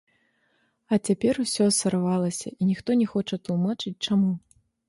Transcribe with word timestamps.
А 0.95 0.97
цяпер 1.09 1.33
усё 1.43 1.67
сарвалася, 1.81 2.55
і 2.59 2.71
ніхто 2.73 2.99
не 3.03 3.07
хоча 3.15 3.35
тлумачыць, 3.47 3.99
чаму. 4.09 4.31